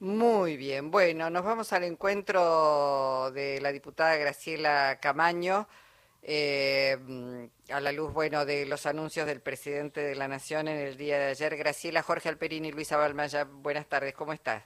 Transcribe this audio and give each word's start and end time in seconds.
Muy 0.00 0.56
bien, 0.56 0.90
bueno, 0.90 1.28
nos 1.28 1.44
vamos 1.44 1.74
al 1.74 1.84
encuentro 1.84 3.30
de 3.32 3.60
la 3.60 3.70
diputada 3.70 4.16
Graciela 4.16 4.98
Camaño, 4.98 5.68
eh, 6.22 6.96
a 7.70 7.80
la 7.80 7.92
luz, 7.92 8.10
bueno, 8.10 8.46
de 8.46 8.64
los 8.64 8.86
anuncios 8.86 9.26
del 9.26 9.42
presidente 9.42 10.00
de 10.00 10.14
la 10.14 10.26
Nación 10.26 10.68
en 10.68 10.78
el 10.78 10.96
día 10.96 11.18
de 11.18 11.26
ayer. 11.26 11.54
Graciela, 11.54 12.02
Jorge 12.02 12.30
Alperini 12.30 12.68
y 12.68 12.72
Luisa 12.72 12.96
Balmaya, 12.96 13.44
buenas 13.44 13.84
tardes, 13.88 14.14
¿cómo 14.14 14.32
estás? 14.32 14.64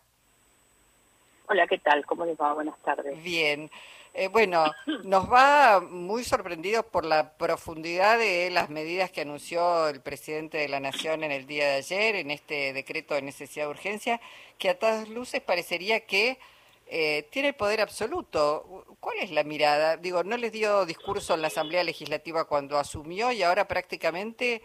Hola, 1.48 1.66
¿qué 1.66 1.78
tal? 1.78 2.06
¿Cómo 2.06 2.24
les 2.24 2.40
va? 2.40 2.54
Buenas 2.54 2.78
tardes. 2.82 3.21
Bien. 3.24 3.69
Eh, 4.17 4.28
bueno, 4.28 4.72
nos 5.03 5.30
va 5.30 5.80
muy 5.80 6.22
sorprendidos 6.22 6.85
por 6.87 7.04
la 7.04 7.37
profundidad 7.37 8.17
de 8.17 8.48
las 8.48 8.71
medidas 8.71 9.10
que 9.10 9.22
anunció 9.22 9.88
el 9.88 10.01
presidente 10.01 10.58
de 10.58 10.69
la 10.69 10.79
Nación 10.79 11.24
en 11.24 11.33
el 11.33 11.48
día 11.48 11.67
de 11.67 11.74
ayer, 11.79 12.15
en 12.15 12.30
este 12.30 12.72
decreto 12.72 13.15
de 13.15 13.22
necesidad 13.22 13.65
de 13.65 13.71
urgencia, 13.72 14.21
que 14.56 14.71
a 14.71 14.79
todas 14.79 15.08
luces 15.08 15.40
parecería 15.40 16.06
que 16.06 16.38
eh, 16.87 17.27
tiene 17.33 17.48
el 17.48 17.55
poder 17.55 17.80
absoluto. 17.80 18.87
¿Cuál 19.01 19.19
es 19.19 19.33
la 19.33 19.42
mirada? 19.42 19.97
Digo, 19.97 20.23
no 20.23 20.37
les 20.37 20.53
dio 20.53 20.87
discurso 20.87 21.34
en 21.34 21.42
la 21.42 21.48
Asamblea 21.48 21.83
Legislativa 21.83 22.45
cuando 22.45 22.78
asumió 22.78 23.33
y 23.33 23.42
ahora 23.42 23.67
prácticamente, 23.67 24.62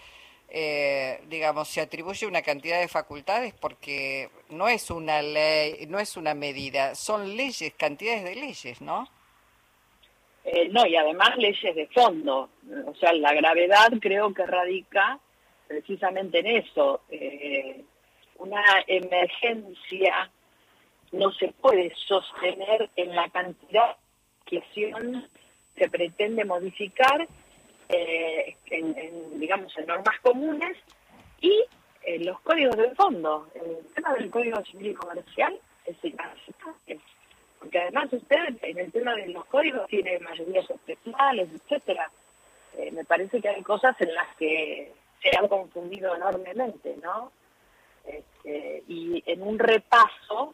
eh, 0.49 1.23
digamos, 1.27 1.69
se 1.69 1.81
atribuye 1.81 2.27
una 2.27 2.43
cantidad 2.43 2.79
de 2.79 2.87
facultades 2.87 3.55
porque 3.55 4.29
no 4.49 4.67
es 4.69 4.91
una 4.91 5.23
ley, 5.23 5.87
no 5.87 5.99
es 5.99 6.17
una 6.17 6.35
medida, 6.35 6.93
son 6.93 7.35
leyes, 7.35 7.73
cantidades 7.75 8.23
de 8.23 8.35
leyes, 8.35 8.79
¿no? 8.81 9.09
Eh, 10.43 10.69
no, 10.69 10.85
y 10.85 10.95
además 10.95 11.37
leyes 11.37 11.75
de 11.75 11.87
fondo. 11.87 12.49
O 12.85 12.95
sea, 12.95 13.13
la 13.13 13.33
gravedad 13.33 13.89
creo 13.99 14.33
que 14.33 14.45
radica 14.45 15.19
precisamente 15.67 16.39
en 16.39 16.47
eso. 16.47 17.01
Eh, 17.09 17.83
una 18.37 18.63
emergencia 18.87 20.31
no 21.11 21.31
se 21.31 21.49
puede 21.49 21.93
sostener 22.07 22.89
en 22.95 23.15
la 23.15 23.29
cantidad 23.29 23.97
que 24.45 24.63
se 24.73 25.89
pretende 25.89 26.45
modificar 26.45 27.27
eh, 27.89 28.55
en, 28.71 29.39
digamos, 29.39 29.75
en 29.77 29.87
normas 29.87 30.19
comunes 30.21 30.77
y 31.41 31.63
en 32.03 32.25
los 32.25 32.39
códigos 32.41 32.77
de 32.77 32.95
fondo. 32.95 33.47
El 33.55 33.93
tema 33.93 34.13
del 34.13 34.29
Código 34.29 34.63
Civil 34.63 34.91
y 34.91 34.93
Comercial 34.93 35.59
es 35.85 35.97
inaceptable 36.03 36.99
porque 37.59 37.79
además 37.79 38.11
usted 38.11 38.55
en 38.61 38.79
el 38.79 38.91
tema 38.91 39.13
de 39.15 39.27
los 39.27 39.45
códigos 39.45 39.87
tiene 39.87 40.19
mayorías 40.19 40.69
especiales, 40.69 41.49
etcétera. 41.53 42.09
Eh, 42.77 42.91
me 42.91 43.03
parece 43.03 43.41
que 43.41 43.49
hay 43.49 43.61
cosas 43.61 43.99
en 43.99 44.13
las 44.13 44.35
que 44.37 44.93
se 45.21 45.37
han 45.37 45.47
confundido 45.47 46.15
enormemente, 46.15 46.95
¿no? 47.03 47.31
Este, 48.05 48.83
y 48.87 49.21
en 49.25 49.41
un 49.43 49.59
repaso 49.59 50.53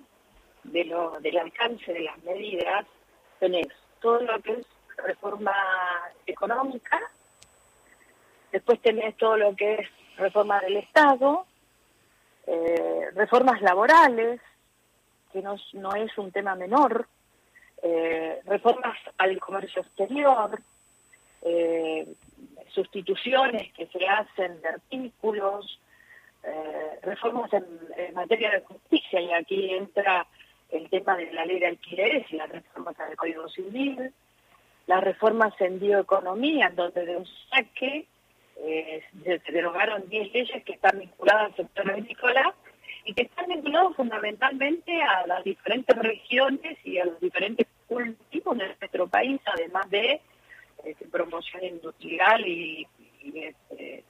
de 0.63 0.85
lo, 0.85 1.19
del 1.19 1.37
alcance 1.37 1.93
de 1.93 2.01
las 2.01 2.17
medidas 2.23 2.85
tenés 3.39 3.67
todo 4.01 4.19
lo 4.21 4.41
que 4.41 4.53
es 4.53 4.65
reforma 4.97 5.53
económica, 6.25 6.99
después 8.51 8.81
tenés 8.81 9.15
todo 9.17 9.37
lo 9.37 9.55
que 9.55 9.75
es 9.75 9.89
reforma 10.17 10.59
del 10.61 10.77
Estado, 10.77 11.45
eh, 12.47 13.09
reformas 13.13 13.61
laborales, 13.61 14.39
que 15.35 15.41
no, 15.41 15.95
es 15.95 16.17
un 16.17 16.31
tema 16.31 16.55
menor, 16.55 17.07
eh, 17.83 18.39
reformas 18.45 18.97
al 19.17 19.37
comercio 19.37 19.81
exterior, 19.81 20.61
eh, 21.41 22.07
sustituciones 22.69 23.73
que 23.73 23.85
se 23.87 24.07
hacen 24.07 24.61
de 24.61 24.69
artículos, 24.69 25.79
eh, 26.43 26.99
reformas 27.03 27.51
en, 27.51 27.65
materia 28.13 28.49
de 28.49 28.61
justicia, 28.61 29.19
y 29.19 29.33
aquí 29.33 29.73
entra 29.73 30.25
el 30.69 30.89
tema 30.89 31.17
de 31.17 31.33
la 31.33 31.45
ley 31.45 31.59
de 31.59 31.67
alquileres 31.67 32.31
y 32.31 32.37
las 32.37 32.49
reformas 32.49 32.97
al 32.97 33.17
Código 33.17 33.49
Civil, 33.49 34.13
las 34.87 35.03
reformas 35.03 35.53
en 35.59 35.79
bioeconomía, 35.79 36.71
donde 36.73 37.05
de 37.05 37.17
un 37.17 37.27
saque 37.49 38.07
se 38.55 39.51
derogaron 39.51 40.07
10 40.07 40.31
leyes 40.31 40.63
que 40.63 40.73
están 40.73 40.97
vinculadas 40.97 41.47
al 41.47 41.55
sector 41.57 41.91
agrícola 41.91 42.55
fundamentalmente 43.95 45.01
a 45.01 45.25
las 45.27 45.43
diferentes 45.43 45.95
regiones 45.97 46.77
y 46.83 46.97
a 46.97 47.05
los 47.05 47.19
diferentes 47.19 47.67
cultivos 47.87 48.57
de 48.57 48.67
nuestro 48.67 49.07
país, 49.07 49.39
además 49.45 49.89
de 49.89 50.21
este, 50.83 51.05
promoción 51.07 51.63
industrial 51.63 52.45
y, 52.47 52.87
este, 53.33 54.03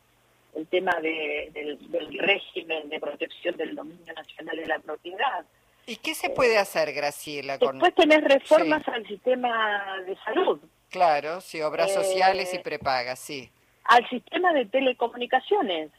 el 0.56 0.68
tema 0.68 0.94
del, 1.02 2.20
régimen 2.20 2.90
de 2.90 3.00
protección 3.00 3.56
del 3.58 3.76
dominio 3.76 4.14
nacional 4.14 4.58
de 4.58 4.66
la 4.66 4.80
propiedad. 4.80 5.46
¿Y 5.88 5.98
qué 5.98 6.16
se 6.16 6.30
puede 6.30 6.58
hacer, 6.58 6.94
Graciela? 6.94 7.60
Con... 7.60 7.80
Después 7.80 7.96
tener 7.96 8.24
reformas 8.24 8.88
al 8.88 9.06
sistema 9.08 10.02
de 10.06 10.16
salud. 10.18 10.60
Claro, 10.90 11.42
sí, 11.42 11.62
obras 11.62 11.94
sociales 11.94 12.54
y 12.54 12.58
eh, 12.58 12.62
prepagas, 12.62 13.20
sí. 13.20 13.50
Al 13.84 14.08
sistema 14.10 14.54
de 14.54 14.66
telecomunicaciones. 14.66 15.92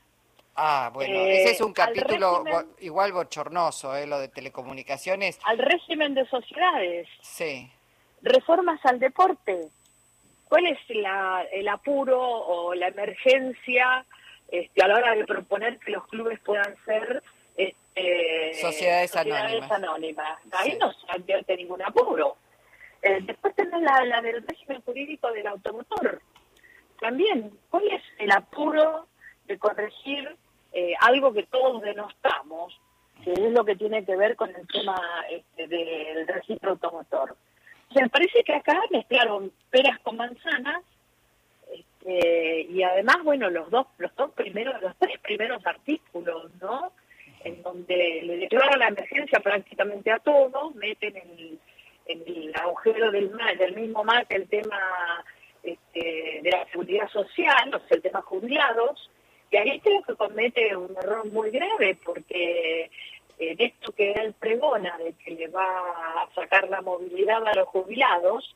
Ah, 0.57 0.91
bueno, 0.93 1.21
ese 1.21 1.53
es 1.53 1.61
un 1.61 1.73
eh, 1.73 1.75
capítulo 1.75 2.43
igual 2.81 3.13
bochornoso, 3.13 3.95
¿eh? 3.95 4.07
lo 4.07 4.19
de 4.19 4.29
telecomunicaciones. 4.29 5.39
Al 5.45 5.59
régimen 5.59 6.15
de 6.15 6.27
sociedades. 6.27 7.07
Sí. 7.21 7.71
Reformas 8.23 8.81
al 8.85 8.99
deporte. 8.99 9.69
¿Cuál 10.49 10.67
es 10.67 10.79
la, 10.89 11.45
el 11.53 11.69
apuro 11.69 12.21
o 12.21 12.75
la 12.75 12.89
emergencia 12.89 14.07
este, 14.49 14.83
a 14.83 14.89
la 14.89 14.97
hora 14.97 15.15
de 15.15 15.27
proponer 15.27 15.79
que 15.79 15.91
los 15.91 16.07
clubes 16.07 16.39
puedan 16.41 16.75
ser 16.85 17.23
este, 17.57 18.55
sociedades, 18.61 19.15
anónimas. 19.17 20.39
Ahí 20.53 20.77
no 20.81 20.93
se 20.93 21.07
advierte 21.09 21.57
ningún 21.57 21.83
apuro. 21.83 22.37
Eh, 23.03 23.21
después 23.23 23.55
tenemos 23.55 23.83
la, 23.83 24.05
la 24.05 24.23
del 24.23 24.47
régimen 24.47 24.81
jurídico 24.83 25.31
del 25.33 25.49
automotor. 25.49 26.23
También, 27.01 27.51
¿cuál 27.69 27.87
es 27.89 28.03
el 28.19 28.31
apuro 28.31 29.07
de 29.47 29.59
corregir 29.59 30.37
eh, 30.79 30.93
algo 31.01 31.33
que 31.33 31.45
todos 31.45 31.81
denostamos, 31.81 32.79
que 33.25 33.33
es 33.33 33.51
lo 33.51 33.65
que 33.65 33.77
tiene 33.77 34.05
que 34.05 34.15
ver 34.15 34.37
con 34.37 34.55
el 34.55 34.69
tema 34.69 35.01
este, 35.31 35.67
del 35.69 36.29
registro 36.29 36.73
automotor. 36.73 37.35
O 37.89 37.93
sea, 37.95 38.03
me 38.03 38.11
parece 38.11 38.45
que 38.45 38.53
acá 38.53 38.79
mezclaron 38.91 39.51
peras 39.71 39.99
con 40.01 40.19
manzanas 40.19 40.83
este, 41.73 42.67
y 42.69 42.83
además, 42.83 43.25
bueno, 43.25 43.49
los 43.49 43.71
dos, 43.71 43.87
los 43.97 44.15
dos 44.17 44.33
primeros, 44.33 44.83
los 44.83 44.95
tres 44.99 45.19
primeros 45.21 45.67
artículos, 45.67 46.55
¿no? 46.61 46.93
En 47.43 47.63
donde 47.63 48.21
le 48.25 48.37
declaran 48.37 48.79
la 48.79 48.89
emergencia 48.89 49.41
prácticamente 49.41 50.13
a 50.13 50.19
todos, 50.19 50.75
meten 50.75 51.17
en 51.17 51.59
el, 52.27 52.53
agujero 52.55 53.11
del, 53.11 53.33
del 53.59 53.75
mismo 53.75 54.05
mar 54.05 54.27
el 54.29 54.47
tema 54.47 54.79
este, 55.63 56.41
de 56.43 56.51
la 56.51 56.67
seguridad 56.67 57.09
social, 57.09 57.75
o 57.75 57.79
sea, 57.79 57.97
el 57.97 58.03
tema 58.03 58.21
jubilados, 58.21 59.11
y 59.51 59.57
ahí 59.57 59.81
creo 59.81 60.03
que 60.03 60.15
comete 60.15 60.77
un 60.77 60.95
error 60.97 61.31
muy 61.31 61.51
grave 61.51 61.97
porque 62.05 62.91
en 63.39 63.61
esto 63.61 63.93
que 63.93 64.13
él 64.13 64.35
pregona 64.39 64.97
de 64.99 65.13
que 65.13 65.33
le 65.33 65.49
va 65.49 65.65
a 65.65 66.29
sacar 66.35 66.69
la 66.69 66.81
movilidad 66.81 67.47
a 67.47 67.55
los 67.55 67.69
jubilados, 67.69 68.55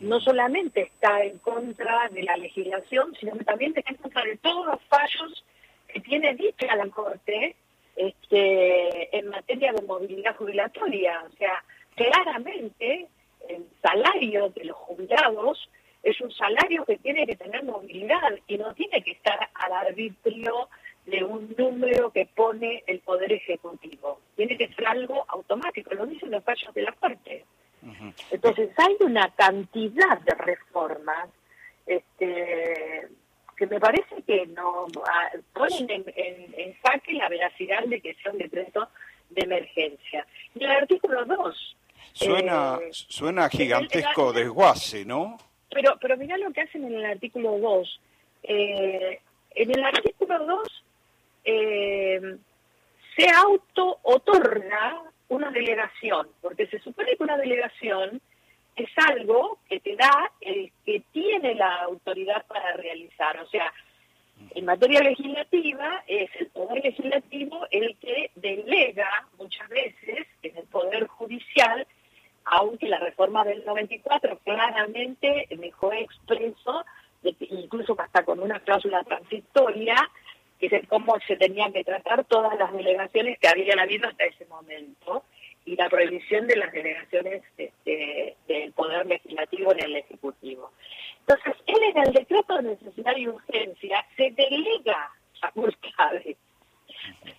no 0.00 0.20
solamente 0.20 0.82
está 0.82 1.22
en 1.22 1.38
contra 1.38 2.08
de 2.10 2.22
la 2.22 2.36
legislación, 2.36 3.14
sino 3.18 3.36
que 3.36 3.44
también 3.44 3.72
está 3.76 3.90
en 3.90 3.96
contra 3.96 4.24
de 4.24 4.36
todos 4.36 4.66
los 4.66 4.82
fallos 4.84 5.44
que 5.88 6.00
tiene 6.00 6.34
dicha 6.34 6.74
la 6.76 6.88
Corte 6.88 7.56
este, 7.94 9.16
en 9.16 9.28
materia 9.28 9.72
de 9.72 9.82
movilidad 9.82 10.36
jubilatoria. 10.36 11.24
O 11.32 11.36
sea, 11.36 11.64
claramente 11.94 13.06
el 13.48 13.64
salario 13.80 14.50
de 14.50 14.64
los 14.64 14.76
jubilados 14.76 15.70
es 16.06 16.20
un 16.20 16.30
salario 16.30 16.84
que 16.84 16.98
tiene 16.98 17.26
que 17.26 17.34
tener 17.34 17.64
movilidad 17.64 18.30
y 18.46 18.56
no 18.56 18.72
tiene 18.74 19.02
que 19.02 19.10
estar 19.10 19.50
al 19.54 19.72
arbitrio 19.72 20.68
de 21.04 21.24
un 21.24 21.52
número 21.58 22.12
que 22.12 22.26
pone 22.26 22.84
el 22.86 23.00
Poder 23.00 23.32
Ejecutivo. 23.32 24.20
Tiene 24.36 24.56
que 24.56 24.68
ser 24.68 24.86
algo 24.86 25.24
automático, 25.26 25.92
lo 25.94 26.06
dicen 26.06 26.30
los 26.30 26.44
fallos 26.44 26.72
de 26.74 26.82
la 26.82 26.92
Corte. 26.92 27.44
Entonces 28.30 28.70
hay 28.76 28.96
una 29.00 29.30
cantidad 29.30 30.20
de 30.20 30.34
reformas 30.34 31.28
este, 31.86 33.08
que 33.56 33.66
me 33.66 33.80
parece 33.80 34.22
que 34.24 34.46
no 34.46 34.86
ponen 35.52 35.90
en, 35.90 36.54
en, 36.56 36.74
jaque 36.84 37.14
la 37.14 37.28
veracidad 37.28 37.82
de 37.84 38.00
que 38.00 38.14
sea 38.14 38.30
un 38.30 38.38
decreto 38.38 38.88
de 39.30 39.42
emergencia. 39.42 40.24
Y 40.54 40.62
el 40.62 40.70
artículo 40.70 41.24
2... 41.24 41.76
Suena, 42.12 42.78
eh, 42.80 42.88
suena 42.92 43.48
gigantesco 43.50 44.32
desguace, 44.32 45.04
¿no? 45.04 45.36
Pero, 45.76 45.98
pero 46.00 46.16
mirá 46.16 46.38
lo 46.38 46.50
que 46.54 46.62
hacen 46.62 46.84
en 46.84 46.94
el 46.94 47.04
artículo 47.04 47.58
2. 47.58 48.00
Eh, 48.44 49.20
en 49.54 49.70
el 49.70 49.84
artículo 49.84 50.38
2 50.38 50.84
eh, 51.44 52.36
se 53.14 53.28
auto-otorga 53.28 55.02
una 55.28 55.50
delegación, 55.50 56.28
porque 56.40 56.66
se 56.68 56.78
supone 56.78 57.14
que 57.14 57.22
una 57.22 57.36
delegación 57.36 58.22
es 58.74 58.88
algo 58.96 59.58
que 59.68 59.80
te 59.80 59.96
da 59.96 60.32
el 60.40 60.72
que 60.86 61.02
tiene 61.12 61.54
la 61.54 61.82
autoridad 61.82 62.46
para 62.46 62.72
realizar. 62.72 63.38
O 63.40 63.46
sea, 63.48 63.70
en 64.54 64.64
materia 64.64 65.00
legislativa 65.00 66.04
es 66.06 66.30
el 66.40 66.46
poder 66.46 66.82
legislativo 66.84 67.66
el 67.70 67.98
que 67.98 68.30
delega 68.34 69.28
muchas 69.36 69.68
veces 69.68 70.26
en 70.42 70.56
el 70.56 70.64
poder 70.68 71.06
aunque 72.46 72.88
la 72.88 72.98
reforma 72.98 73.44
del 73.44 73.64
94 73.64 74.38
claramente 74.44 75.46
dejó 75.50 75.92
expreso, 75.92 76.84
incluso 77.22 77.96
hasta 77.98 78.24
con 78.24 78.40
una 78.40 78.60
cláusula 78.60 79.02
transitoria, 79.04 79.96
que 80.58 80.66
es 80.66 80.88
cómo 80.88 81.16
se 81.26 81.36
tenían 81.36 81.72
que 81.72 81.84
tratar 81.84 82.24
todas 82.24 82.58
las 82.58 82.72
delegaciones 82.72 83.38
que 83.38 83.48
habían 83.48 83.78
habido 83.78 84.08
hasta 84.08 84.24
ese 84.24 84.46
momento 84.46 85.24
y 85.66 85.74
la 85.74 85.90
prohibición 85.90 86.46
de 86.46 86.56
las 86.56 86.72
delegaciones 86.72 87.42
este, 87.58 88.36
del 88.46 88.72
Poder 88.72 89.04
Legislativo 89.04 89.72
en 89.72 89.80
el 89.80 89.96
Ejecutivo. 89.96 90.70
Entonces, 91.20 91.54
él 91.66 91.82
en 91.82 91.98
el 91.98 92.12
decreto 92.12 92.56
de 92.56 92.62
necesidad 92.62 93.16
y 93.16 93.26
urgencia 93.26 94.06
se 94.16 94.30
delega 94.30 95.10
facultades, 95.40 96.36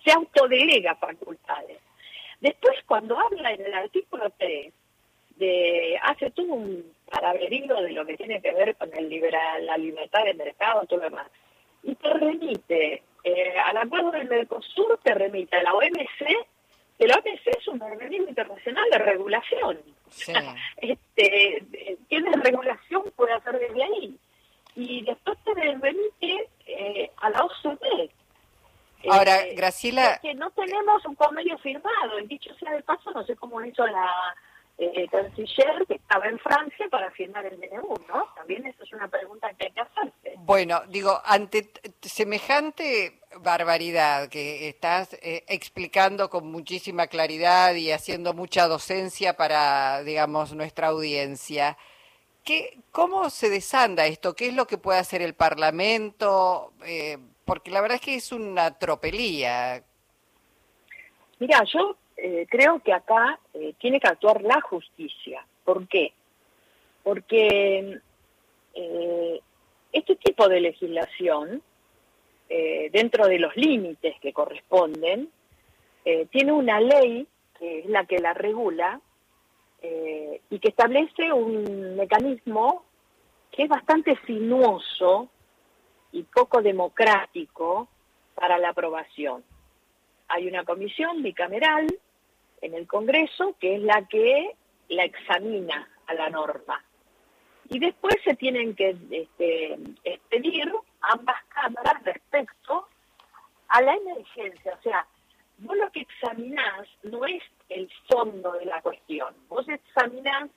se 0.04 0.12
autodelega 0.12 0.94
facultades. 0.96 1.78
Después, 2.40 2.76
cuando 2.86 3.18
habla 3.18 3.50
en 3.52 3.64
el 3.64 3.74
artículo 3.74 4.30
3, 4.38 4.72
de, 5.36 5.98
hace 6.02 6.30
todo 6.30 6.52
un 6.52 6.92
paraberido 7.10 7.80
de 7.80 7.92
lo 7.92 8.04
que 8.04 8.16
tiene 8.16 8.42
que 8.42 8.52
ver 8.52 8.76
con 8.76 8.94
el 8.94 9.08
liberal, 9.08 9.64
la 9.64 9.78
libertad 9.78 10.24
de 10.24 10.34
mercado, 10.34 10.84
todo 10.84 10.98
lo 10.98 11.04
demás, 11.06 11.28
y 11.82 11.94
te 11.94 12.12
remite 12.12 13.02
eh, 13.24 13.54
al 13.64 13.78
acuerdo 13.78 14.10
del 14.10 14.28
Mercosur, 14.28 14.98
te 15.02 15.14
remite 15.14 15.56
a 15.56 15.62
la 15.62 15.72
OMC 15.72 16.46
el 16.98 17.12
OMC 17.12 17.46
es 17.56 17.68
un 17.68 17.80
organismo 17.80 18.26
regulación. 19.28 19.78
este, 20.78 21.98
tiene 22.08 22.32
regulación, 22.42 23.04
puede 23.16 23.34
hacer 23.34 23.58
desde 23.58 23.82
ahí. 23.82 24.18
Y 24.74 25.02
después 25.02 25.38
se 25.44 25.54
remite 25.54 26.48
eh, 26.66 27.10
a 27.16 27.30
la 27.30 27.44
OCDE. 27.44 28.10
Ahora, 29.10 29.46
eh, 29.46 29.54
Graciela... 29.54 30.18
Que 30.20 30.34
no 30.34 30.50
tenemos 30.50 31.04
un 31.04 31.14
convenio 31.14 31.58
firmado. 31.58 32.18
El 32.18 32.28
dicho 32.28 32.54
sea 32.58 32.72
de 32.72 32.82
paso, 32.82 33.10
no 33.12 33.24
sé 33.24 33.36
cómo 33.36 33.60
lo 33.60 33.66
hizo 33.66 33.86
la 33.86 34.34
eh, 34.80 35.08
canciller 35.10 35.84
que 35.88 35.94
estaba 35.94 36.26
en 36.26 36.38
Francia 36.38 36.86
para 36.88 37.10
firmar 37.10 37.44
el 37.44 37.58
DNU, 37.58 37.94
¿no? 38.08 38.26
También 38.36 38.64
eso 38.64 38.84
es 38.84 38.92
una 38.92 39.08
pregunta 39.08 39.52
que 39.54 39.66
hay 39.66 39.72
que 39.72 39.80
hacerse. 39.80 40.34
Bueno, 40.36 40.82
digo, 40.88 41.20
ante 41.24 41.72
semejante 42.00 43.20
barbaridad 43.40 44.28
que 44.28 44.68
estás 44.68 45.14
eh, 45.14 45.44
explicando 45.48 46.30
con 46.30 46.50
muchísima 46.50 47.08
claridad 47.08 47.74
y 47.74 47.90
haciendo 47.90 48.34
mucha 48.34 48.68
docencia 48.68 49.36
para, 49.36 50.04
digamos, 50.04 50.54
nuestra 50.54 50.88
audiencia, 50.88 51.76
¿qué, 52.44 52.78
¿cómo 52.92 53.30
se 53.30 53.50
desanda 53.50 54.06
esto? 54.06 54.34
¿Qué 54.34 54.46
es 54.46 54.54
lo 54.54 54.68
que 54.68 54.78
puede 54.78 55.00
hacer 55.00 55.22
el 55.22 55.34
Parlamento? 55.34 56.72
Eh, 56.84 57.18
porque 57.44 57.72
la 57.72 57.80
verdad 57.80 57.96
es 57.96 58.02
que 58.02 58.14
es 58.14 58.30
una 58.30 58.78
tropelía. 58.78 59.82
Mira, 61.40 61.64
yo 61.64 61.96
eh, 62.20 62.48
creo 62.50 62.80
que 62.80 62.92
acá 62.92 63.38
eh, 63.54 63.74
tiene 63.78 64.00
que 64.00 64.08
actuar 64.08 64.42
la 64.42 64.60
justicia. 64.60 65.46
¿Por 65.64 65.86
qué? 65.86 66.12
Porque 67.04 68.00
eh, 68.74 69.40
este 69.92 70.16
tipo 70.16 70.48
de 70.48 70.60
legislación, 70.60 71.62
dentro 72.48 73.26
de 73.26 73.38
los 73.38 73.54
límites 73.56 74.18
que 74.20 74.32
corresponden, 74.32 75.28
tiene 76.30 76.52
una 76.52 76.80
ley 76.80 77.26
que 77.58 77.80
es 77.80 77.86
la 77.86 78.06
que 78.06 78.18
la 78.20 78.32
regula 78.32 79.02
y 79.82 80.58
que 80.58 80.68
establece 80.68 81.30
un 81.30 81.96
mecanismo 81.96 82.86
que 83.50 83.64
es 83.64 83.68
bastante 83.68 84.18
sinuoso 84.26 85.28
y 86.12 86.22
poco 86.22 86.62
democrático 86.62 87.88
para 88.34 88.56
la 88.56 88.70
aprobación. 88.70 89.44
Hay 90.28 90.48
una 90.48 90.64
comisión 90.64 91.22
bicameral 91.22 91.86
en 92.62 92.74
el 92.74 92.86
Congreso, 92.86 93.56
que 93.60 93.76
es 93.76 93.82
la 93.82 94.06
que 94.08 94.54
la 94.88 95.04
examina 95.04 95.88
a 96.06 96.14
la 96.14 96.30
norma. 96.30 96.82
Y 97.70 97.78
después 97.78 98.16
se 98.24 98.34
tienen 98.34 98.74
que 98.74 98.96
este, 99.10 99.78
expedir 100.04 100.72
ambas 101.00 101.42
cámaras 101.48 102.02
respecto 102.02 102.88
a 103.68 103.82
la 103.82 103.94
emergencia. 103.94 104.74
O 104.78 104.82
sea, 104.82 105.06
vos 105.58 105.76
lo 105.76 105.90
que 105.90 106.00
examinás 106.00 106.88
no 107.02 107.26
es 107.26 107.42
el 107.68 107.90
fondo 108.08 108.52
de 108.52 108.64
la 108.64 108.80
cuestión, 108.80 109.34
vos 109.48 109.68
examinás 109.68 110.48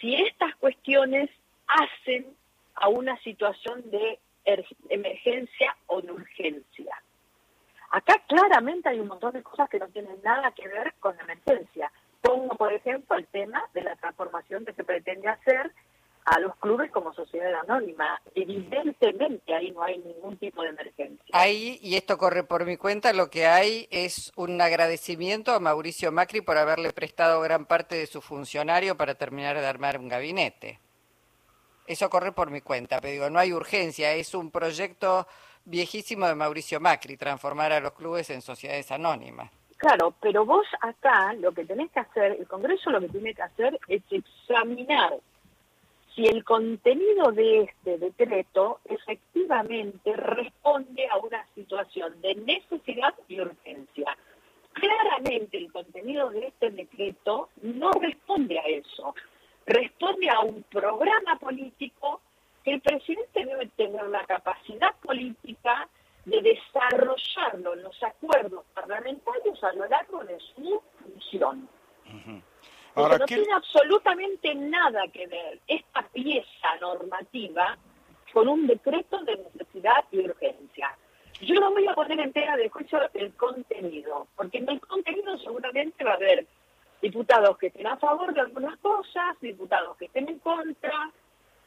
si 0.00 0.14
estas 0.16 0.54
cuestiones 0.56 1.30
hacen 1.66 2.36
a 2.74 2.88
una 2.88 3.16
situación 3.20 3.82
de 3.90 4.18
er, 4.44 4.64
emergencia 4.88 5.76
o 5.86 6.02
de 6.02 6.12
urgencia. 6.12 7.02
Acá 7.92 8.14
claramente 8.26 8.88
hay 8.88 9.00
un 9.00 9.08
montón 9.08 9.34
de 9.34 9.42
cosas 9.42 9.68
que 9.68 9.78
no 9.78 9.86
tienen 9.88 10.16
nada 10.24 10.50
que 10.52 10.66
ver 10.66 10.94
con 10.98 11.14
la 11.14 11.24
emergencia. 11.24 11.92
Pongo, 12.22 12.56
por 12.56 12.72
ejemplo, 12.72 13.18
el 13.18 13.26
tema 13.26 13.62
de 13.74 13.82
la 13.82 13.94
transformación 13.96 14.64
que 14.64 14.72
se 14.72 14.82
pretende 14.82 15.28
hacer 15.28 15.70
a 16.24 16.40
los 16.40 16.56
clubes 16.56 16.90
como 16.90 17.12
sociedad 17.12 17.52
anónima. 17.60 18.18
Evidentemente 18.34 19.54
ahí 19.54 19.72
no 19.72 19.82
hay 19.82 19.98
ningún 19.98 20.38
tipo 20.38 20.62
de 20.62 20.70
emergencia. 20.70 21.26
Ahí, 21.32 21.78
y 21.82 21.96
esto 21.96 22.16
corre 22.16 22.44
por 22.44 22.64
mi 22.64 22.78
cuenta, 22.78 23.12
lo 23.12 23.28
que 23.28 23.46
hay 23.46 23.88
es 23.90 24.32
un 24.36 24.58
agradecimiento 24.62 25.52
a 25.52 25.60
Mauricio 25.60 26.12
Macri 26.12 26.40
por 26.40 26.56
haberle 26.56 26.92
prestado 26.94 27.42
gran 27.42 27.66
parte 27.66 27.96
de 27.96 28.06
su 28.06 28.22
funcionario 28.22 28.96
para 28.96 29.16
terminar 29.16 29.58
de 29.58 29.66
armar 29.66 29.98
un 29.98 30.08
gabinete. 30.08 30.80
Eso 31.86 32.08
corre 32.08 32.32
por 32.32 32.50
mi 32.50 32.62
cuenta, 32.62 33.02
pero 33.02 33.12
digo, 33.12 33.28
no 33.28 33.38
hay 33.38 33.52
urgencia, 33.52 34.14
es 34.14 34.32
un 34.34 34.50
proyecto 34.50 35.26
viejísimo 35.64 36.26
de 36.26 36.34
Mauricio 36.34 36.80
Macri, 36.80 37.16
transformar 37.16 37.72
a 37.72 37.80
los 37.80 37.92
clubes 37.92 38.30
en 38.30 38.42
sociedades 38.42 38.90
anónimas. 38.90 39.50
Claro, 39.76 40.14
pero 40.20 40.44
vos 40.44 40.66
acá 40.80 41.32
lo 41.34 41.52
que 41.52 41.64
tenés 41.64 41.90
que 41.90 42.00
hacer, 42.00 42.36
el 42.38 42.46
Congreso 42.46 42.90
lo 42.90 43.00
que 43.00 43.08
tiene 43.08 43.34
que 43.34 43.42
hacer 43.42 43.80
es 43.88 44.02
examinar 44.10 45.18
si 46.14 46.26
el 46.26 46.44
contenido 46.44 47.32
de 47.32 47.62
este 47.62 47.98
decreto 47.98 48.80
efectivamente 48.84 50.14
responde 50.14 51.08
a 51.08 51.16
una 51.16 51.44
situación 51.54 52.20
de 52.20 52.34
necesidad 52.34 53.14
y 53.28 53.40
urgencia. 53.40 54.16
Claramente 54.72 55.58
el 55.58 55.72
contenido 55.72 56.30
de 56.30 56.46
este 56.46 56.70
decreto 56.70 57.48
no 57.62 57.90
responde 57.92 58.58
a 58.58 58.64
eso, 58.64 59.14
responde 59.66 60.28
a 60.30 60.40
un 60.40 60.62
programa 60.64 61.36
político 61.38 62.20
que 62.64 62.72
el 62.72 62.80
presidente 62.80 63.44
debe 63.44 63.66
tener 63.68 64.06
la 64.08 64.24
capacidad 64.24 64.94
política 64.96 65.88
de 66.24 66.40
desarrollarlo 66.40 67.74
en 67.74 67.82
los 67.82 68.02
acuerdos 68.02 68.64
parlamentarios 68.74 69.62
a 69.64 69.72
lo 69.72 69.86
largo 69.86 70.24
de 70.24 70.38
su 70.54 70.82
función. 71.00 71.68
Ahora, 72.94 73.18
no 73.18 73.24
tiene 73.24 73.52
absolutamente 73.52 74.54
nada 74.54 75.08
que 75.08 75.26
ver 75.26 75.60
esta 75.66 76.02
pieza 76.08 76.76
normativa 76.80 77.76
con 78.32 78.48
un 78.48 78.66
decreto 78.66 79.18
de 79.24 79.36
necesidad 79.36 80.04
y 80.10 80.20
urgencia. 80.20 80.96
Yo 81.40 81.54
no 81.56 81.72
voy 81.72 81.86
a 81.88 81.94
poner 81.94 82.20
entera 82.20 82.56
de 82.56 82.68
juicio 82.68 83.00
el 83.14 83.34
contenido, 83.34 84.28
porque 84.36 84.58
en 84.58 84.68
el 84.68 84.80
contenido 84.80 85.36
seguramente 85.38 86.04
va 86.04 86.12
a 86.12 86.14
haber 86.14 86.46
diputados 87.00 87.58
que 87.58 87.66
estén 87.66 87.86
a 87.86 87.96
favor 87.96 88.32
de 88.32 88.42
algunas 88.42 88.78
cosas, 88.78 89.40
diputados 89.40 89.96
que 89.96 90.04
estén 90.04 90.28
en 90.28 90.38
contra, 90.38 91.10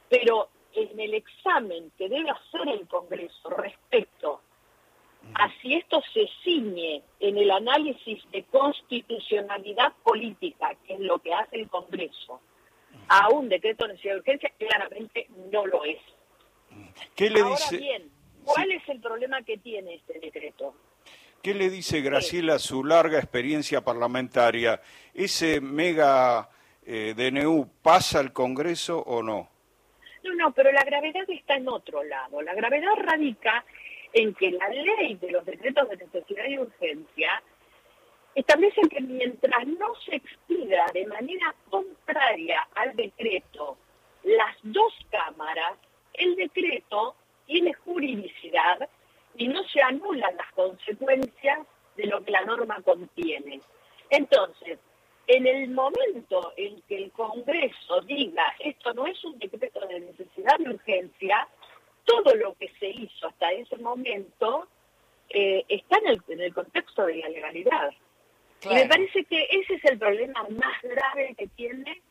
pero 0.07 0.49
en 0.75 0.99
el 0.99 1.13
examen 1.13 1.91
que 1.97 2.09
debe 2.09 2.29
hacer 2.29 2.67
el 2.67 2.87
Congreso 2.87 3.49
respecto 3.49 4.41
a 5.33 5.49
si 5.61 5.73
esto 5.73 6.01
se 6.13 6.27
ciñe 6.43 7.01
en 7.19 7.37
el 7.37 7.49
análisis 7.49 8.21
de 8.31 8.43
constitucionalidad 8.43 9.93
política, 10.03 10.75
que 10.85 10.93
es 10.93 10.99
lo 10.99 11.19
que 11.19 11.33
hace 11.33 11.57
el 11.57 11.69
Congreso, 11.69 12.39
a 13.07 13.29
un 13.29 13.49
decreto 13.49 13.85
de 13.85 13.93
necesidad 13.93 14.13
de 14.13 14.19
urgencia, 14.19 14.51
claramente 14.57 15.27
no 15.51 15.65
lo 15.65 15.83
es. 15.83 15.99
¿Qué 17.15 17.29
le 17.29 17.41
Ahora 17.41 17.55
bien, 17.71 18.11
¿cuál 18.43 18.71
es 18.71 18.87
el 18.89 18.99
problema 18.99 19.41
que 19.43 19.57
tiene 19.57 19.95
este 19.95 20.19
decreto? 20.19 20.75
¿Qué 21.41 21.53
le 21.53 21.69
dice 21.69 22.01
Graciela 22.01 22.57
su 22.57 22.83
larga 22.83 23.19
experiencia 23.19 23.81
parlamentaria? 23.81 24.81
¿Ese 25.13 25.61
mega 25.61 26.49
eh, 26.85 27.13
DNU 27.15 27.69
pasa 27.81 28.19
al 28.19 28.33
Congreso 28.33 28.99
o 28.99 29.21
no? 29.21 29.54
No, 30.25 30.33
no, 30.33 30.51
pero 30.53 30.71
la 30.71 30.83
gravedad 30.83 31.29
está 31.29 31.53
en 31.53 31.69
otro 31.69 32.03
lado. 32.03 32.41
La 32.41 32.55
gravedad 32.55 32.95
radica 32.97 33.63
en 34.11 34.33
que 34.33 34.49
la 34.49 34.69
ley 34.69 35.13
de 35.15 35.29
los 35.29 35.45
decretos 35.45 35.87
de 35.87 35.97
necesidad 35.97 36.45
y 36.45 36.57
urgencia 36.57 37.43
establece 38.33 38.81
que 38.89 39.01
mientras 39.01 39.67
no 39.67 39.93
se 40.03 40.15
expida 40.15 40.87
de 40.95 41.05
manera 41.05 41.53
contraria 41.69 42.67
al 42.73 42.95
decreto 42.95 43.77
las 44.23 44.57
dos 44.63 44.93
cámaras, 45.11 45.77
el 46.15 46.35
decreto 46.35 47.15
tiene 47.45 47.73
juridicidad 47.73 48.89
y 49.35 49.47
no 49.47 49.63
se 49.65 49.79
anulan 49.79 50.35
las 50.37 50.51
consecuencias 50.53 51.59
de 51.95 52.07
lo 52.07 52.23
que 52.25 52.31
la 52.31 52.41
norma 52.41 52.81
contiene. 52.81 53.61
Entonces, 54.09 54.79
en 55.27 55.47
el 55.47 55.69
momento 55.69 56.53
en 56.57 56.81
que 56.83 56.97
el 56.97 57.11
Congreso 57.11 58.01
diga 58.01 58.43
esto 58.59 58.93
no 58.93 59.07
es 59.07 59.23
un 59.23 59.37
decreto 59.39 59.79
de 59.87 59.99
necesidad 59.99 60.59
y 60.59 60.69
urgencia, 60.69 61.47
todo 62.03 62.35
lo 62.35 62.53
que 62.55 62.71
se 62.79 62.89
hizo 62.89 63.27
hasta 63.27 63.51
ese 63.51 63.77
momento 63.77 64.67
eh, 65.29 65.65
está 65.67 65.97
en 65.97 66.07
el, 66.07 66.21
en 66.27 66.41
el 66.41 66.53
contexto 66.53 67.05
de 67.05 67.15
la 67.17 67.29
legalidad. 67.29 67.91
Y 68.63 68.73
me 68.73 68.85
parece 68.85 69.23
que 69.25 69.47
ese 69.51 69.75
es 69.75 69.85
el 69.85 69.99
problema 69.99 70.43
más 70.49 70.81
grave 70.81 71.35
que 71.37 71.47
tiene 71.47 72.01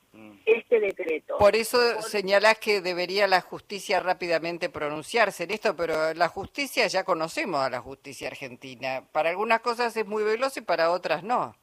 por 1.38 1.56
eso 1.56 2.02
señalás 2.02 2.58
que 2.58 2.80
debería 2.80 3.26
la 3.26 3.40
justicia 3.40 4.00
rápidamente 4.00 4.68
pronunciarse 4.68 5.44
en 5.44 5.50
esto, 5.50 5.74
pero 5.74 6.14
la 6.14 6.28
justicia 6.28 6.86
ya 6.86 7.04
conocemos 7.04 7.60
a 7.60 7.70
la 7.70 7.80
justicia 7.80 8.28
argentina. 8.28 9.04
Para 9.12 9.30
algunas 9.30 9.60
cosas 9.60 9.96
es 9.96 10.06
muy 10.06 10.22
veloz 10.22 10.56
y 10.56 10.60
para 10.60 10.90
otras 10.90 11.22
no. 11.24 11.56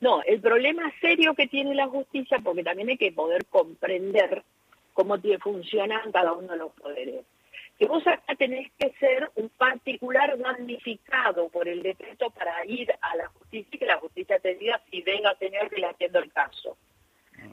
No, 0.00 0.22
el 0.22 0.40
problema 0.40 0.90
serio 1.00 1.34
que 1.34 1.46
tiene 1.46 1.74
la 1.74 1.86
justicia, 1.86 2.38
porque 2.42 2.64
también 2.64 2.88
hay 2.88 2.96
que 2.96 3.12
poder 3.12 3.44
comprender 3.46 4.42
cómo 4.94 5.16
funcionan 5.40 6.10
cada 6.12 6.32
uno 6.32 6.52
de 6.52 6.58
los 6.58 6.72
poderes. 6.72 7.24
Que 7.78 7.86
vos 7.86 8.06
acá 8.06 8.34
tenés 8.34 8.70
que 8.78 8.92
ser 8.98 9.30
un 9.36 9.48
particular 9.50 10.36
damnificado 10.38 11.48
por 11.48 11.68
el 11.68 11.82
decreto 11.82 12.30
para 12.30 12.64
ir 12.66 12.92
a 13.00 13.16
la 13.16 13.28
justicia 13.28 13.68
y 13.72 13.78
que 13.78 13.86
la 13.86 13.98
justicia 13.98 14.38
te 14.38 14.54
diga 14.54 14.80
si 14.90 15.00
venga 15.02 15.34
señor 15.36 15.70
que 15.70 15.80
le 15.80 15.86
atiendo 15.86 16.18
el 16.18 16.32
caso. 16.32 16.76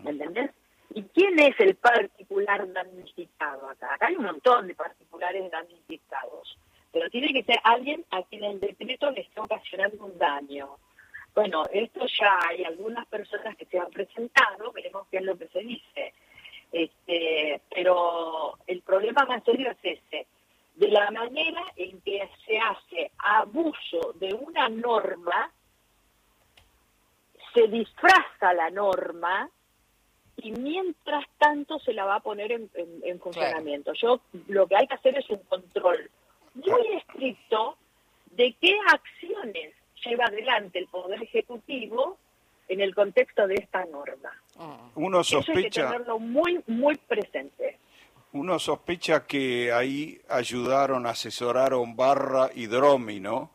¿Me 0.04 0.12
entendés? 0.12 0.52
¿Y 0.94 1.04
quién 1.04 1.40
es 1.40 1.58
el 1.60 1.76
particular 1.76 2.72
damnificado 2.74 3.70
acá? 3.70 3.94
Acá 3.94 4.08
hay 4.08 4.16
un 4.16 4.26
montón 4.26 4.68
de 4.68 4.76
particulares 4.76 5.50
damnificados, 5.52 6.58
pero 6.92 7.10
tiene 7.10 7.32
que 7.34 7.44
ser 7.44 7.60
alguien 7.64 8.04
a 8.12 8.24
quien 8.24 8.44
el 8.44 8.60
decreto 8.60 9.12
le 9.12 9.22
está 9.22 9.42
ocasionando 9.42 10.06
un 10.06 10.18
daño. 10.18 10.78
Bueno, 11.38 11.66
esto 11.72 12.04
ya 12.20 12.40
hay 12.50 12.64
algunas 12.64 13.06
personas 13.06 13.56
que 13.58 13.66
se 13.66 13.78
han 13.78 13.92
presentado, 13.92 14.72
veremos 14.72 15.06
qué 15.12 15.18
es 15.18 15.24
lo 15.24 15.38
que 15.38 15.48
se 15.50 15.60
dice. 15.60 16.14
Este, 16.72 17.62
pero 17.70 18.58
el 18.66 18.82
problema 18.82 19.24
más 19.26 19.44
serio 19.44 19.70
es 19.70 19.78
ese, 19.84 20.26
de 20.74 20.88
la 20.88 21.12
manera 21.12 21.64
en 21.76 22.02
que 22.02 22.28
se 22.44 22.58
hace 22.58 23.12
abuso 23.20 24.14
de 24.16 24.34
una 24.34 24.68
norma, 24.68 25.52
se 27.54 27.68
disfraza 27.68 28.56
la 28.56 28.72
norma 28.72 29.48
y 30.38 30.54
mientras 30.54 31.24
tanto 31.38 31.78
se 31.78 31.94
la 31.94 32.06
va 32.06 32.16
a 32.16 32.22
poner 32.22 32.52
en, 32.52 33.20
funcionamiento. 33.20 33.94
Yo 33.94 34.22
lo 34.48 34.66
que 34.66 34.76
hay 34.76 34.88
que 34.88 34.96
hacer 34.96 35.16
es 35.20 35.30
un 35.30 35.44
control 35.44 36.10
muy 36.56 36.96
estricto 36.96 37.78
de 38.32 38.56
qué 38.60 38.76
acciones 38.88 39.77
lleva 40.06 40.26
adelante 40.26 40.80
el 40.80 40.88
Poder 40.88 41.22
Ejecutivo 41.22 42.18
en 42.68 42.82
el 42.82 42.94
contexto 42.94 43.48
de 43.48 43.56
esta 43.56 43.86
norma. 43.86 44.32
Ah. 44.58 44.90
Uno 44.96 45.24
sospecha. 45.24 45.58
hay 45.58 45.64
que 45.64 45.70
tenerlo 45.70 46.20
muy, 46.20 46.62
muy 46.68 46.96
presente. 46.96 47.78
Uno 48.34 48.60
sospecha 48.60 49.26
que 49.26 49.72
ahí 49.72 50.20
ayudaron, 50.30 51.08
asesoraron 51.08 51.96
Barra 51.96 52.50
y 52.54 52.68
Dromi, 52.68 53.20
¿no? 53.20 53.52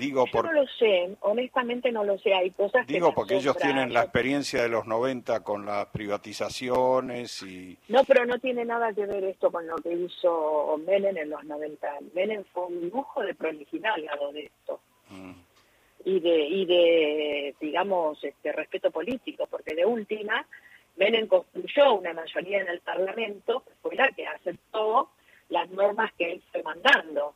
Digo 0.00 0.24
Yo 0.32 0.42
no 0.42 0.52
lo 0.52 0.66
sé, 0.66 1.14
honestamente 1.20 1.92
no 1.92 2.02
lo 2.04 2.18
sé, 2.18 2.32
hay 2.32 2.50
cosas 2.52 2.86
Digo 2.86 3.12
porque 3.12 3.36
ellos 3.36 3.54
tienen 3.58 3.92
la 3.92 4.00
experiencia 4.00 4.62
de 4.62 4.70
los 4.70 4.86
90 4.86 5.44
con 5.44 5.66
las 5.66 5.86
privatizaciones 5.86 7.42
y... 7.42 7.76
No, 7.88 8.02
pero 8.04 8.24
no 8.24 8.38
tiene 8.38 8.64
nada 8.64 8.94
que 8.94 9.04
ver 9.04 9.22
esto 9.24 9.52
con 9.52 9.66
lo 9.66 9.76
que 9.76 9.92
hizo 9.92 10.80
Menem 10.86 11.18
en 11.18 11.28
los 11.28 11.44
90. 11.44 11.86
Menem 12.14 12.44
fue 12.52 12.66
un 12.66 12.88
lujo 12.88 13.20
de 13.20 13.34
prolijidad 13.34 13.92
al 13.92 14.06
lado 14.06 14.32
de 14.32 14.46
esto. 14.46 14.80
Mm. 15.10 15.32
Y 16.06 16.20
de, 16.20 16.38
y 16.46 16.64
de, 16.64 17.54
digamos, 17.60 18.24
este 18.24 18.52
respeto 18.52 18.90
político, 18.90 19.46
porque 19.50 19.74
de 19.74 19.84
última, 19.84 20.46
Menem 20.96 21.26
construyó 21.26 21.92
una 21.92 22.14
mayoría 22.14 22.62
en 22.62 22.68
el 22.68 22.80
Parlamento, 22.80 23.64
que 23.66 23.74
fue 23.82 23.94
la 23.96 24.08
que 24.08 24.26
aceptó 24.26 25.10
las 25.50 25.68
normas 25.70 26.10
que 26.16 26.32
él 26.32 26.42
fue 26.50 26.62
mandando 26.62 27.34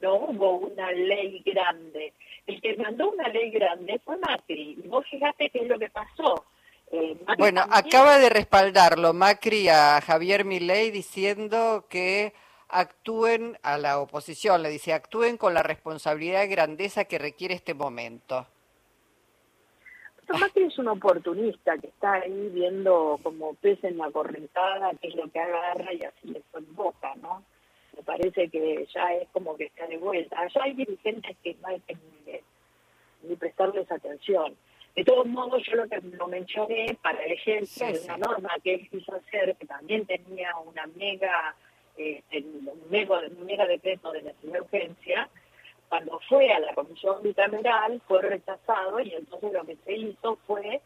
no 0.00 0.16
hubo 0.16 0.58
una 0.58 0.90
ley 0.92 1.42
grande. 1.44 2.12
El 2.46 2.60
que 2.60 2.76
mandó 2.76 3.10
una 3.10 3.28
ley 3.28 3.50
grande 3.50 4.00
fue 4.04 4.16
Macri. 4.18 4.78
Y 4.82 4.88
vos 4.88 5.04
fíjate 5.10 5.50
qué 5.50 5.60
es 5.60 5.68
lo 5.68 5.78
que 5.78 5.90
pasó. 5.90 6.44
Eh, 6.92 7.16
bueno, 7.38 7.62
acaba 7.70 8.18
de 8.18 8.30
respaldarlo 8.30 9.12
Macri 9.12 9.68
a 9.68 10.00
Javier 10.00 10.44
Milei 10.44 10.90
diciendo 10.90 11.86
que 11.88 12.32
actúen 12.68 13.58
a 13.62 13.78
la 13.78 14.00
oposición, 14.00 14.62
le 14.62 14.70
dice, 14.70 14.92
actúen 14.92 15.36
con 15.36 15.54
la 15.54 15.62
responsabilidad 15.62 16.42
y 16.44 16.48
grandeza 16.48 17.04
que 17.04 17.18
requiere 17.18 17.54
este 17.54 17.74
momento. 17.74 18.46
Macri 20.38 20.64
es 20.64 20.78
un 20.78 20.88
oportunista 20.88 21.76
que 21.78 21.88
está 21.88 22.14
ahí 22.14 22.50
viendo 22.52 23.18
como 23.22 23.54
pez 23.54 23.82
en 23.82 23.98
la 23.98 24.10
correntada, 24.10 24.92
qué 25.00 25.08
es 25.08 25.14
lo 25.16 25.28
que 25.28 25.40
agarra 25.40 25.92
y 25.92 26.04
así 26.04 26.28
le 26.28 26.42
boca, 26.72 27.14
¿no? 27.16 27.42
Parece 28.10 28.48
que 28.48 28.88
ya 28.92 29.14
es 29.14 29.28
como 29.28 29.56
que 29.56 29.66
está 29.66 29.86
de 29.86 29.96
vuelta. 29.96 30.40
Allá 30.40 30.64
hay 30.64 30.74
dirigentes 30.74 31.36
que 31.44 31.54
no 31.62 31.68
hay 31.68 31.80
que 31.80 31.96
ni, 33.22 33.36
prestarles 33.36 33.90
atención. 33.90 34.56
De 34.96 35.04
todos 35.04 35.26
modos, 35.26 35.62
yo 35.64 35.76
lo 35.76 35.88
que 35.88 36.00
lo 36.00 36.26
mencioné 36.26 36.98
para 37.00 37.22
el 37.22 37.32
ejemplo 37.32 37.86
de 37.86 38.00
una 38.00 38.16
norma 38.16 38.50
que 38.64 38.74
él 38.74 38.88
quiso 38.90 39.14
hacer, 39.14 39.54
que 39.56 39.66
también 39.66 40.04
tenía 40.06 40.56
una 40.56 40.86
mega, 40.96 41.54
este, 41.96 42.38
un, 42.38 42.68
mega, 42.90 43.20
mega 43.46 43.64
decreto 43.66 44.10
de 44.10 44.22
necesidad 44.22 44.62
urgencia, 44.62 45.28
cuando 45.88 46.18
fue 46.28 46.52
a 46.52 46.58
la 46.58 46.74
comisión 46.74 47.22
bicameral 47.22 48.02
fue 48.08 48.22
rechazado 48.22 48.98
y 48.98 49.14
entonces 49.14 49.52
lo 49.52 49.64
que 49.64 49.76
se 49.84 49.92
hizo 49.92 50.36
fue 50.48 50.80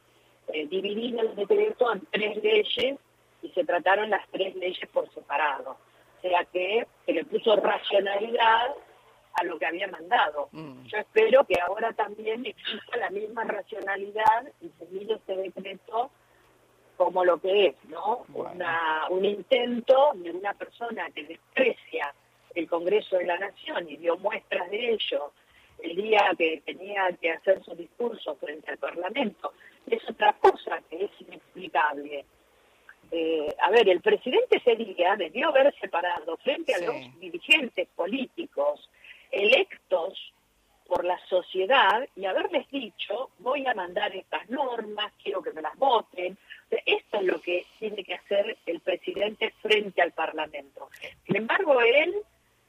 eh, 0.48 0.66
dividir 0.66 1.18
el 1.18 1.34
decreto 1.34 1.90
en 1.90 2.02
tres 2.10 2.42
leyes 2.42 2.98
y 3.42 3.48
se 3.48 3.64
trataron 3.64 4.10
las 4.10 4.28
tres 4.28 4.54
leyes 4.56 4.88
por 4.92 5.10
separado 5.14 5.78
sea 6.24 6.44
que 6.50 6.86
puso 7.34 7.56
racionalidad 7.56 8.74
a 9.34 9.44
lo 9.44 9.58
que 9.58 9.66
había 9.66 9.88
mandado. 9.88 10.48
Mm. 10.52 10.84
Yo 10.84 10.98
espero 10.98 11.44
que 11.44 11.60
ahora 11.60 11.92
también 11.92 12.46
exista 12.46 12.96
la 12.96 13.10
misma 13.10 13.42
racionalidad 13.44 14.46
y 14.60 14.68
se 14.78 14.86
mire 14.90 15.14
este 15.14 15.36
decreto 15.36 16.10
como 16.96 17.24
lo 17.24 17.38
que 17.38 17.66
es, 17.66 17.74
¿no? 17.88 18.24
Una, 18.34 19.06
un 19.10 19.24
intento 19.24 20.12
de 20.14 20.30
una 20.30 20.54
persona 20.54 21.10
que 21.10 21.24
desprecia 21.24 22.14
el 22.54 22.68
Congreso 22.68 23.16
de 23.16 23.26
la 23.26 23.36
Nación 23.36 23.90
y 23.90 23.96
dio 23.96 24.16
muestras 24.18 24.70
de 24.70 24.92
ello 24.92 25.32
el 25.82 25.96
día 25.96 26.30
que 26.38 26.62
tenía 26.64 27.08
que 27.20 27.32
hacer 27.32 27.64
su 27.64 27.74
discurso 27.74 28.36
frente 28.36 28.70
al 28.70 28.78
Parlamento. 28.78 29.54
Es 29.90 30.08
otra 30.08 30.34
cosa 30.34 30.80
que 30.88 31.06
es 31.06 31.10
inexplicable. 31.18 32.24
Eh, 33.16 33.46
a 33.62 33.70
ver, 33.70 33.88
el 33.88 34.00
presidente 34.00 34.56
ese 34.56 34.74
día 34.74 35.14
debió 35.14 35.50
haber 35.50 35.72
separado 35.78 36.36
frente 36.38 36.74
a 36.74 36.80
los 36.80 37.20
dirigentes 37.20 37.86
políticos 37.94 38.90
electos 39.30 40.32
por 40.88 41.04
la 41.04 41.16
sociedad 41.28 42.08
y 42.16 42.24
haberles 42.24 42.68
dicho, 42.72 43.30
voy 43.38 43.64
a 43.68 43.74
mandar 43.74 44.16
estas 44.16 44.50
normas, 44.50 45.12
quiero 45.22 45.44
que 45.44 45.52
me 45.52 45.62
las 45.62 45.76
voten. 45.78 46.36
esto 46.70 47.18
es 47.18 47.22
lo 47.22 47.40
que 47.40 47.64
tiene 47.78 48.02
que 48.02 48.14
hacer 48.14 48.58
el 48.66 48.80
presidente 48.80 49.54
frente 49.62 50.02
al 50.02 50.10
Parlamento. 50.10 50.88
Sin 51.24 51.36
embargo, 51.36 51.80
él 51.82 52.16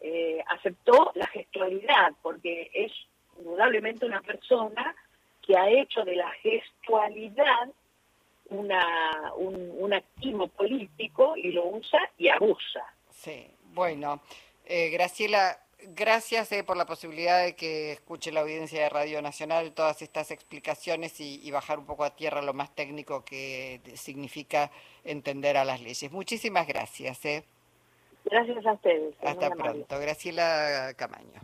eh, 0.01 0.43
aceptó 0.47 1.11
la 1.15 1.25
gestualidad, 1.25 2.13
porque 2.21 2.69
es 2.71 2.91
indudablemente 3.39 4.05
una 4.05 4.21
persona 4.21 4.95
que 5.41 5.57
ha 5.57 5.71
hecho 5.71 6.05
de 6.05 6.17
la 6.17 6.29
gestualidad 6.33 7.67
una, 8.49 9.33
un, 9.37 9.93
activo 9.93 10.47
político 10.47 11.35
y 11.35 11.51
lo 11.51 11.67
usa 11.67 11.99
y 12.17 12.29
abusa. 12.29 12.83
Sí, 13.09 13.47
bueno, 13.73 14.21
eh, 14.65 14.89
Graciela, 14.89 15.59
gracias 15.79 16.51
eh, 16.51 16.63
por 16.63 16.77
la 16.77 16.85
posibilidad 16.85 17.43
de 17.43 17.55
que 17.55 17.91
escuche 17.91 18.31
la 18.31 18.41
audiencia 18.41 18.81
de 18.81 18.89
Radio 18.89 19.21
Nacional 19.21 19.73
todas 19.73 20.01
estas 20.01 20.31
explicaciones 20.31 21.19
y, 21.19 21.49
bajar 21.51 21.79
un 21.79 21.85
poco 21.85 22.03
a 22.03 22.15
tierra 22.15 22.41
lo 22.41 22.53
más 22.53 22.73
técnico 22.75 23.23
que 23.23 23.81
significa 23.95 24.71
entender 25.03 25.57
a 25.57 25.65
las 25.65 25.81
leyes. 25.81 26.11
Muchísimas 26.11 26.67
gracias. 26.67 27.23
Eh. 27.25 27.43
Gracias 28.25 28.65
a 28.65 28.73
ustedes. 28.73 29.15
Hasta 29.23 29.49
pronto. 29.51 29.99
Graciela 29.99 30.93
Camaño. 30.97 31.41